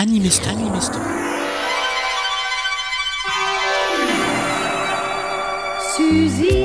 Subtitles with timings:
[0.00, 0.98] Animiste, animiste.
[5.94, 6.59] Suzy.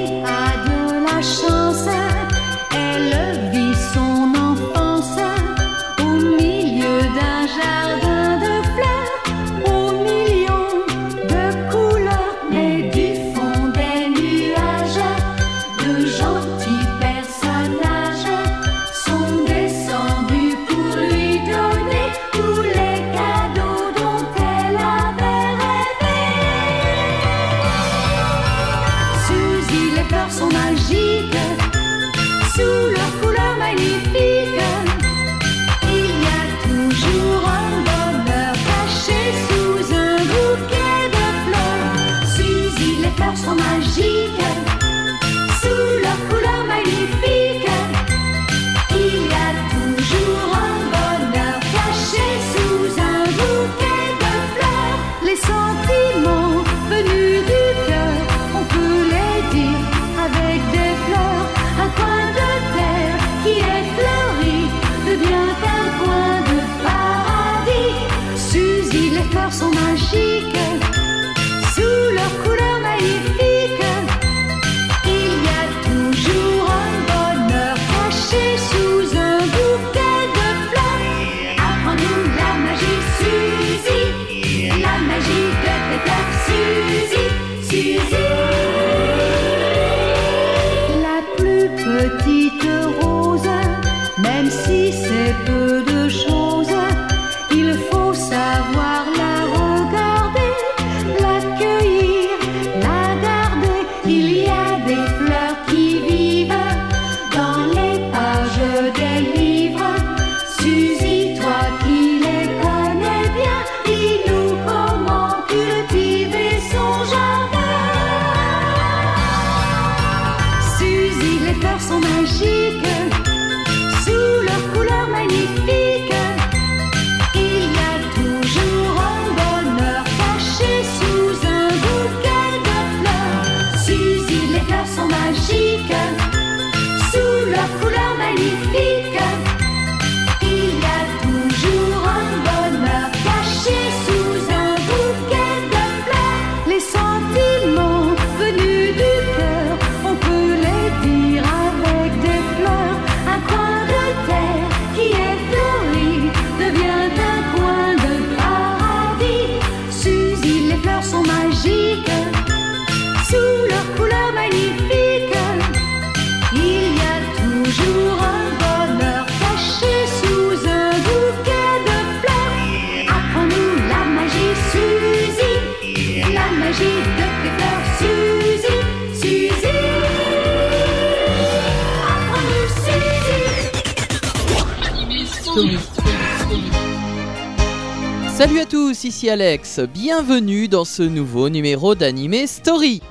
[188.46, 193.02] Salut à tous, ici Alex, bienvenue dans ce nouveau numéro d'Anime Story.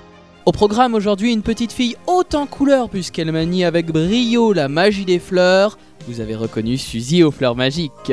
[0.47, 5.05] Au programme aujourd'hui, une petite fille haute en couleur puisqu'elle manie avec brio la magie
[5.05, 5.77] des fleurs.
[6.06, 8.12] Vous avez reconnu Suzy aux fleurs magiques.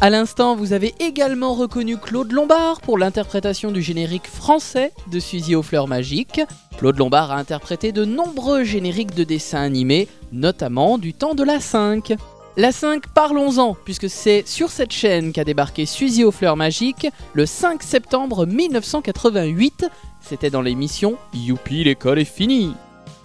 [0.00, 5.56] À l'instant, vous avez également reconnu Claude Lombard pour l'interprétation du générique français de Suzy
[5.56, 6.40] aux fleurs magiques.
[6.78, 11.58] Claude Lombard a interprété de nombreux génériques de dessins animés, notamment du temps de la
[11.58, 12.14] 5.
[12.58, 17.46] La 5, parlons-en, puisque c'est sur cette chaîne qu'a débarqué Suzy aux fleurs magiques le
[17.46, 19.86] 5 septembre 1988.
[20.20, 22.74] C'était dans l'émission Youpi, l'école est finie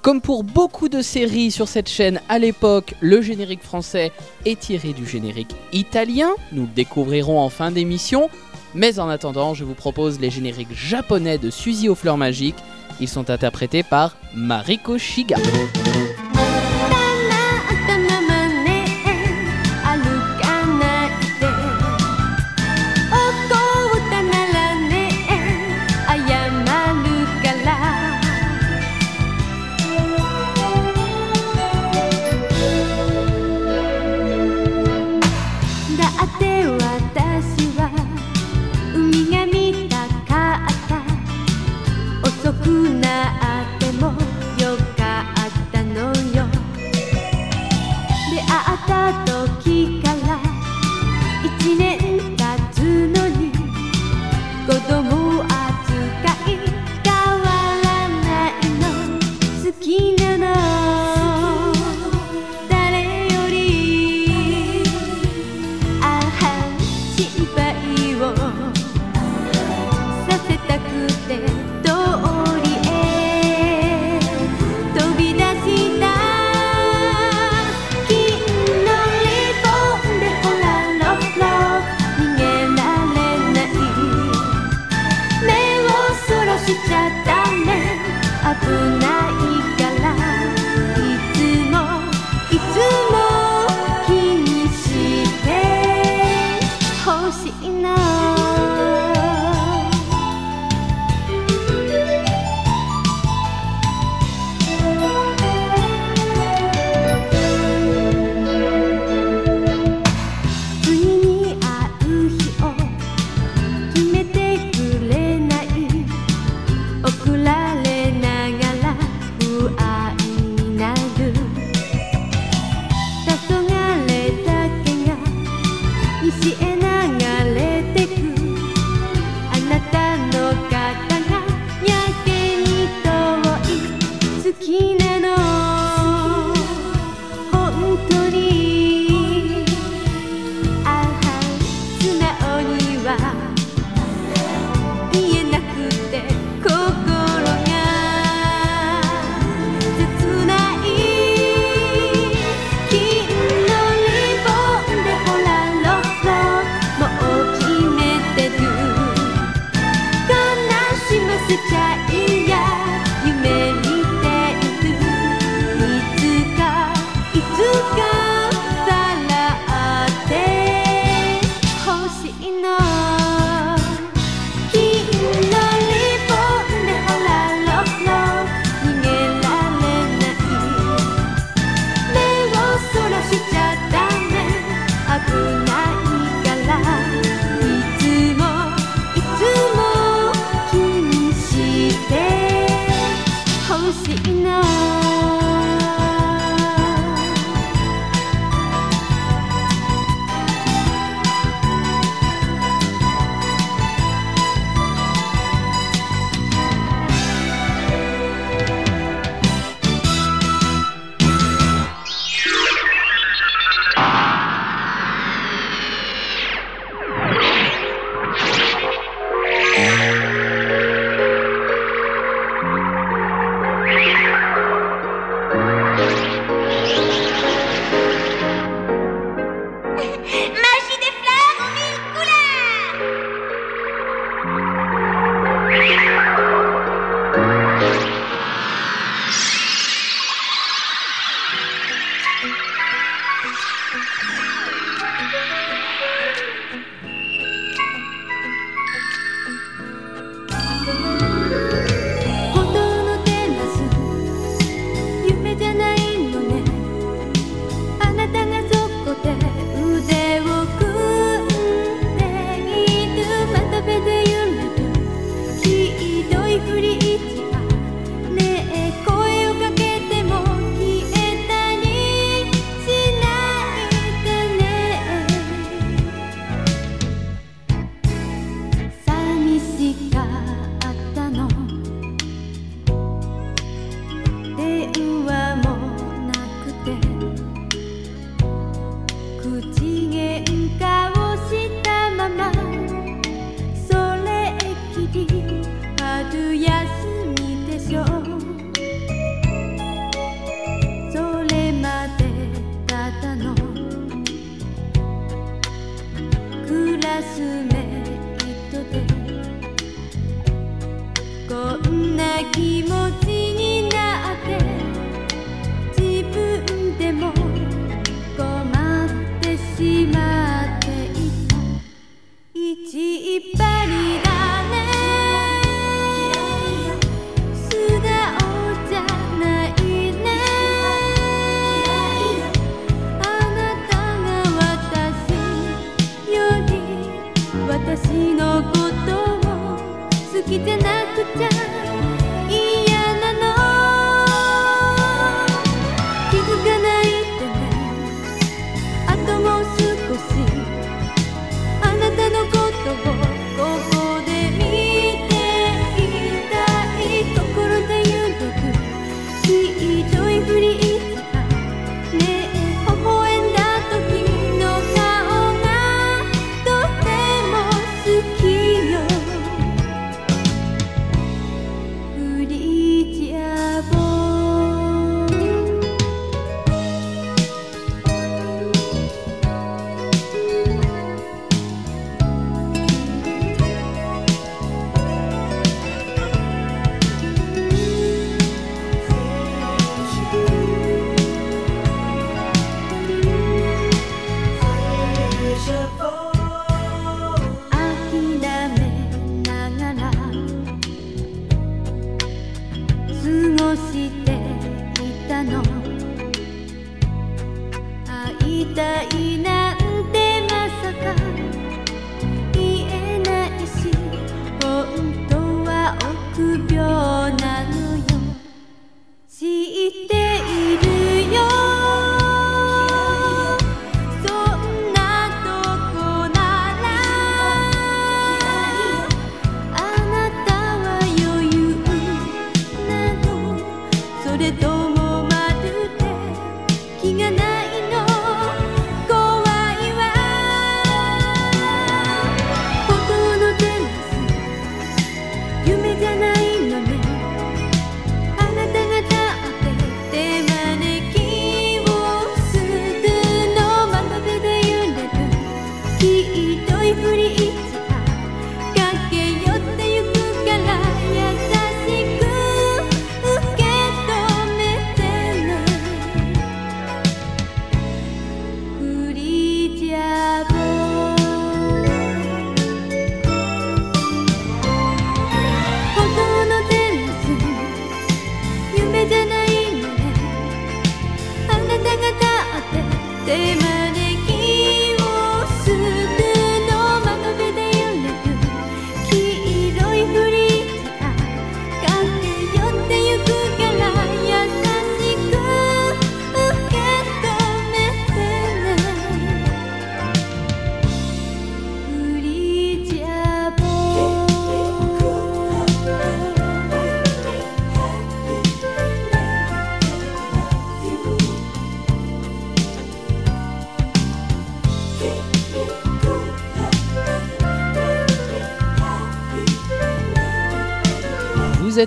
[0.02, 4.14] Comme pour beaucoup de séries sur cette chaîne à l'époque, le générique français
[4.46, 6.30] est tiré du générique italien.
[6.54, 8.30] Nous le découvrirons en fin d'émission.
[8.76, 12.56] Mais en attendant, je vous propose les génériques japonais de Suzy aux fleurs magiques.
[13.02, 15.36] Ils sont interprétés par Mariko Shiga.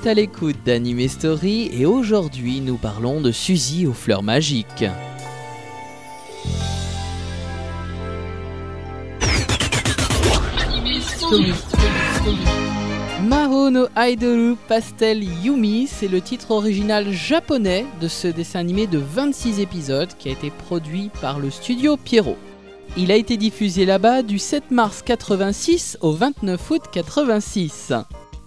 [0.01, 4.85] Êtes à l'écoute d'Anime Story et aujourd'hui nous parlons de Suzy aux fleurs magiques.
[13.27, 18.99] Maho no Idolu Pastel Yumi, c'est le titre original japonais de ce dessin animé de
[18.99, 22.39] 26 épisodes qui a été produit par le studio Pierrot.
[22.97, 27.93] Il a été diffusé là-bas du 7 mars 86 au 29 août 86.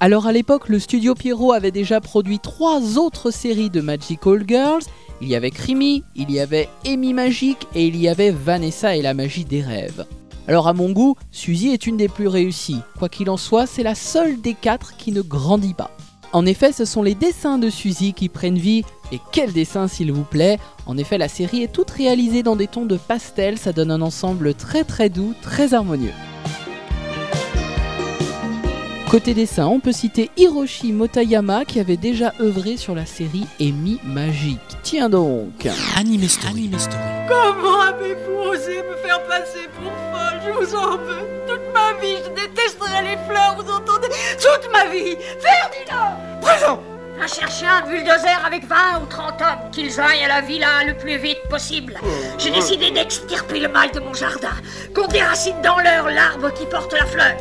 [0.03, 4.83] Alors à l'époque, le studio Pierrot avait déjà produit trois autres séries de Magical Girls.
[5.21, 9.01] Il y avait Crimi, il y avait Amy Magique et il y avait Vanessa et
[9.01, 10.05] la magie des rêves.
[10.49, 12.81] Alors à mon goût, Suzy est une des plus réussies.
[12.99, 15.91] Quoi qu'il en soit, c'est la seule des quatre qui ne grandit pas.
[16.33, 18.83] En effet, ce sont les dessins de Suzy qui prennent vie.
[19.13, 22.67] Et quel dessin s'il vous plaît En effet, la série est toute réalisée dans des
[22.67, 26.11] tons de pastel, ça donne un ensemble très très doux, très harmonieux.
[29.13, 33.99] Côté dessin, on peut citer Hiroshi Motayama qui avait déjà œuvré sur la série Amy
[34.03, 34.59] Magique.
[34.81, 36.47] Tiens donc Anime Story.
[36.49, 36.97] Anime Story.
[37.27, 40.41] Comment avez-vous osé me faire passer pour folle?
[40.43, 41.27] Je vous en veux.
[41.47, 44.07] Toute ma vie, je détesterai les fleurs, vous entendez?
[44.41, 46.79] Toute ma vie Ferdinand Présent
[47.23, 50.97] à chercher un bulldozer avec 20 ou 30 hommes, qu'ils aillent à la villa le
[50.97, 51.99] plus vite possible.
[52.39, 54.55] J'ai décidé d'extirper le mal de mon jardin,
[54.95, 57.35] qu'on déracine dans l'heure l'arbre qui porte la fleur.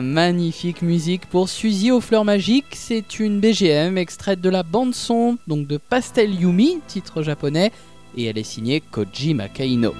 [0.00, 2.74] Magnifique musique pour Suzy aux fleurs magiques.
[2.74, 7.72] C'est une BGM extraite de la bande-son donc de Pastel Yumi, titre japonais,
[8.16, 9.94] et elle est signée Koji Makaino.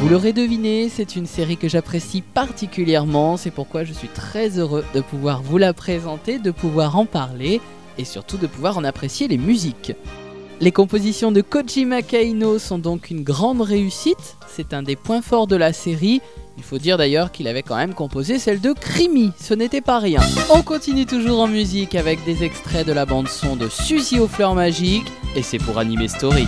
[0.00, 4.84] Vous l'aurez deviné, c'est une série que j'apprécie particulièrement, c'est pourquoi je suis très heureux
[4.94, 7.60] de pouvoir vous la présenter, de pouvoir en parler
[7.98, 9.92] et surtout de pouvoir en apprécier les musiques.
[10.62, 15.46] Les compositions de Koji Makaino sont donc une grande réussite, c'est un des points forts
[15.46, 16.20] de la série.
[16.58, 19.98] Il faut dire d'ailleurs qu'il avait quand même composé celle de Crimi, ce n'était pas
[19.98, 20.20] rien.
[20.52, 24.28] On continue toujours en musique avec des extraits de la bande son de Suzy aux
[24.28, 26.46] fleurs magiques et c'est pour Anime Story.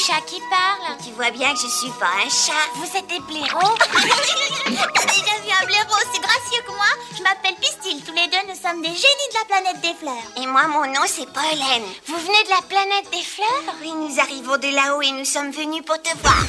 [0.00, 0.96] Chats qui parlent.
[1.04, 2.66] Tu vois bien que je suis pas un chat.
[2.76, 7.56] Vous êtes des blaireaux T'as déjà vu un blaireau aussi gracieux que moi Je m'appelle
[7.60, 8.00] Pistil.
[8.04, 10.26] Tous les deux, nous sommes des génies de la planète des fleurs.
[10.40, 11.84] Et moi, mon nom, c'est Pollen.
[12.06, 13.74] Vous venez de la planète des fleurs?
[13.82, 16.46] Oui, nous arrivons de là-haut et nous sommes venus pour te voir.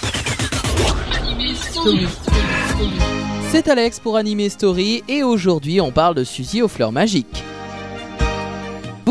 [3.51, 7.43] C'est Alex pour Anime Story et aujourd'hui on parle de Suzy aux fleurs magiques.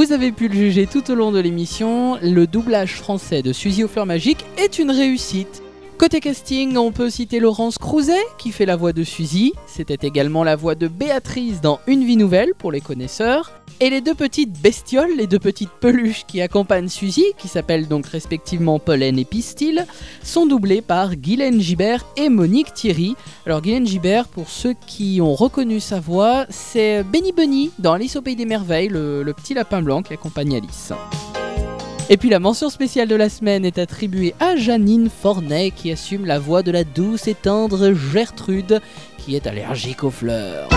[0.00, 3.84] Vous avez pu le juger tout au long de l'émission, le doublage français de Suzy
[3.84, 5.62] aux fleurs magiques est une réussite.
[6.00, 10.44] Côté casting, on peut citer Laurence Crouzet qui fait la voix de Suzy, c'était également
[10.44, 14.58] la voix de Béatrice dans Une vie nouvelle pour les connaisseurs, et les deux petites
[14.62, 19.84] bestioles, les deux petites peluches qui accompagnent Suzy, qui s'appellent donc respectivement Pollen et Pistil,
[20.22, 23.14] sont doublées par Guylaine Gibert et Monique Thierry.
[23.44, 28.16] Alors Guylaine Gibert, pour ceux qui ont reconnu sa voix, c'est Benny Bunny dans Alice
[28.16, 30.94] au Pays des Merveilles, le, le petit lapin blanc qui accompagne Alice.
[32.12, 36.27] Et puis la mention spéciale de la semaine est attribuée à Janine Fornet qui assume
[36.27, 38.81] la voix de la douce et tendre Gertrude
[39.16, 40.68] qui est allergique aux fleurs.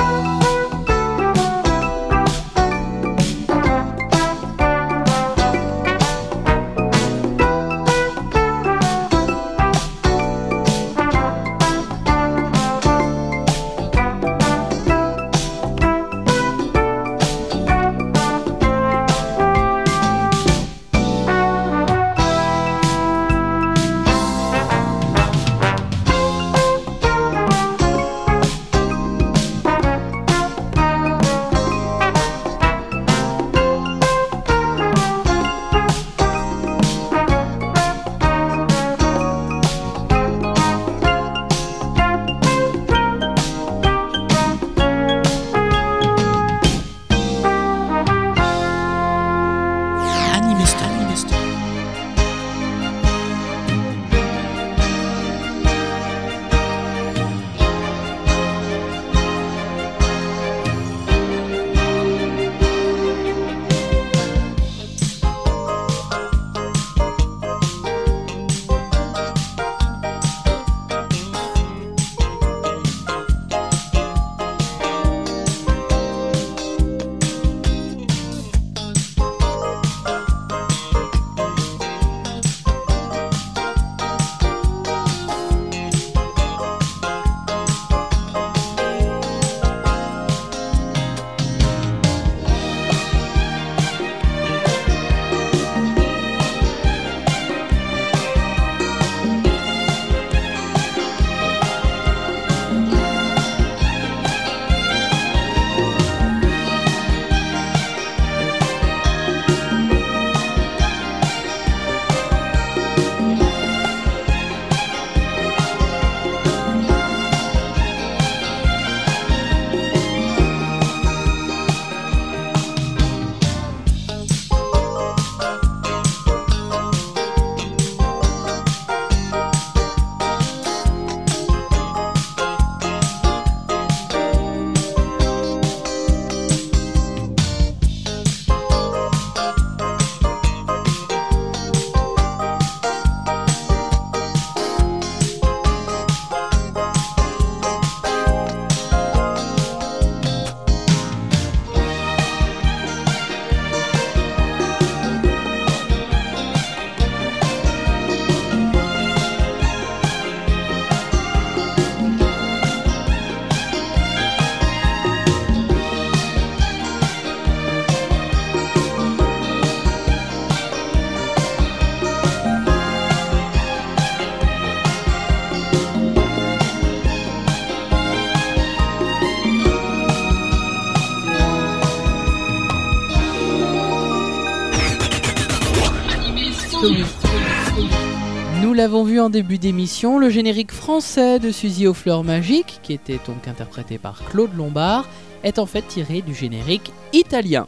[188.84, 193.22] L'avons vu en début d'émission, le générique français de Suzy aux fleurs magiques, qui était
[193.26, 195.08] donc interprété par Claude Lombard,
[195.46, 197.65] est en fait tiré du générique italien.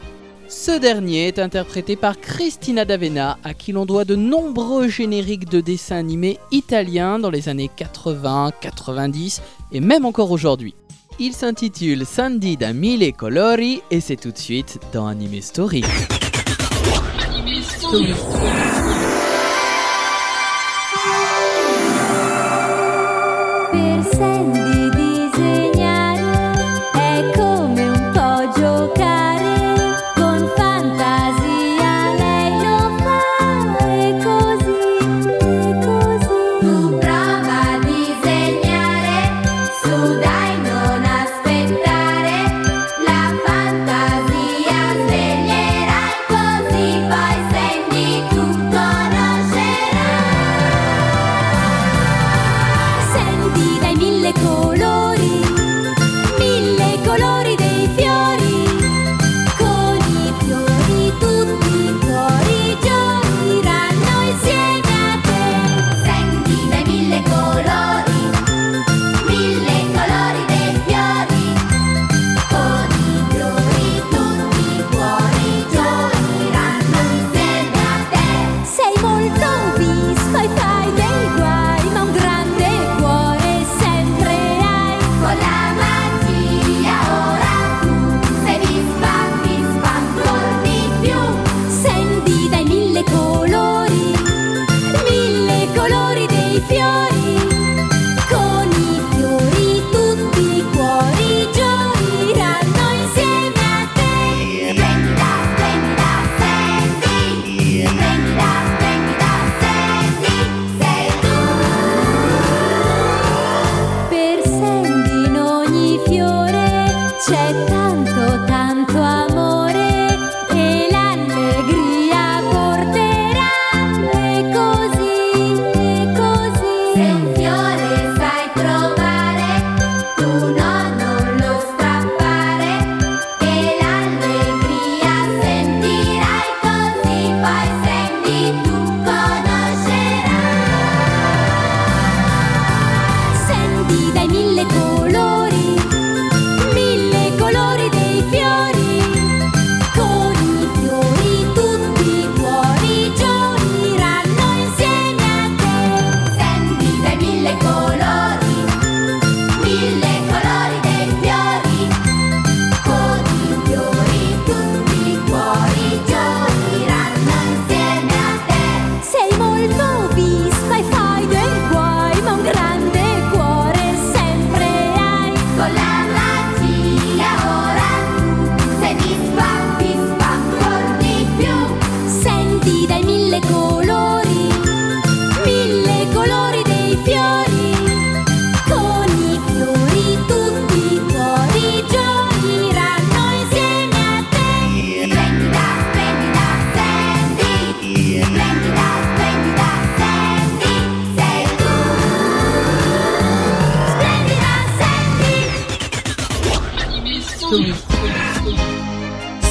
[0.50, 5.62] Ce dernier est interprété par Christina D'Avena, à qui l'on doit de nombreux génériques de
[5.62, 10.76] dessins animés italiens dans les années 80, 90 et même encore aujourd'hui.
[11.18, 15.82] Il s'intitule Sandy da Mille Colori et c'est tout de suite dans Anime Story.
[17.90, 18.75] Per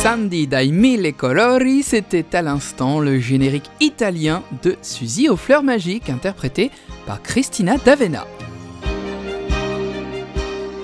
[0.05, 6.11] Sandy dai mille colori, c'était à l'instant le générique italien de Suzy aux fleurs magiques,
[6.11, 6.71] interprété
[7.07, 8.27] par Christina D'Avena.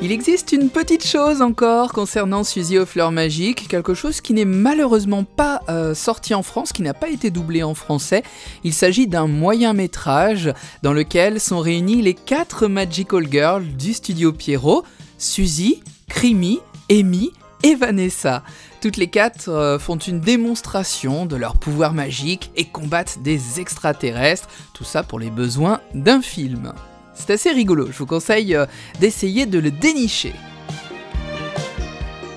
[0.00, 4.46] Il existe une petite chose encore concernant Suzy aux fleurs magiques, quelque chose qui n'est
[4.46, 8.22] malheureusement pas euh, sorti en France, qui n'a pas été doublé en français.
[8.64, 10.50] Il s'agit d'un moyen métrage
[10.83, 14.83] dans lequel sont réunis les quatre Magical Girls du studio Pierrot,
[15.18, 18.42] Suzy, Crimi, Amy et Vanessa.
[18.81, 24.49] Toutes les quatre euh, font une démonstration de leur pouvoir magique et combattent des extraterrestres,
[24.73, 26.73] tout ça pour les besoins d'un film.
[27.12, 28.64] C'est assez rigolo, je vous conseille euh,
[28.99, 30.33] d'essayer de le dénicher.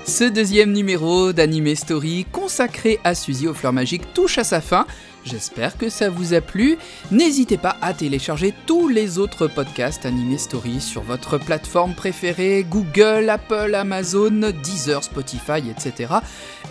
[0.06, 4.86] Ce deuxième numéro d'Anime Story consacré à Suzy aux fleurs magiques touche à sa fin.
[5.24, 6.76] J'espère que ça vous a plu.
[7.10, 13.30] N'hésitez pas à télécharger tous les autres podcasts Anime Story sur votre plateforme préférée, Google,
[13.30, 16.12] Apple, Amazon, Deezer, Spotify, etc.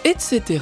[0.06, 0.60] etc.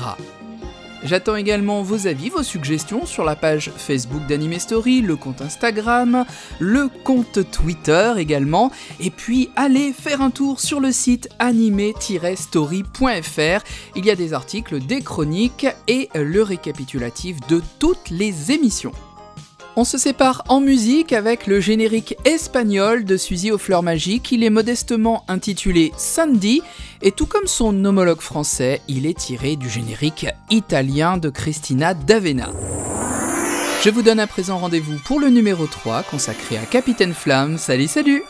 [1.03, 6.25] J'attends également vos avis, vos suggestions sur la page Facebook d'Anime Story, le compte Instagram,
[6.59, 8.71] le compte Twitter également.
[8.99, 13.63] Et puis allez faire un tour sur le site anime-story.fr.
[13.95, 18.93] Il y a des articles, des chroniques et le récapitulatif de toutes les émissions.
[19.77, 24.31] On se sépare en musique avec le générique espagnol de Suzy aux fleurs magiques.
[24.31, 26.62] Il est modestement intitulé Sandy
[27.01, 32.49] et tout comme son homologue français, il est tiré du générique italien de Christina D'Avena.
[33.84, 37.57] Je vous donne à présent rendez-vous pour le numéro 3 consacré à Capitaine Flamme.
[37.57, 38.23] Salut, salut